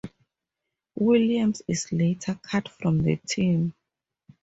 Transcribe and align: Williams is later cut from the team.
Williams 0.95 1.61
is 1.67 1.91
later 1.91 2.33
cut 2.41 2.67
from 2.67 2.97
the 3.03 3.17
team. 3.17 3.75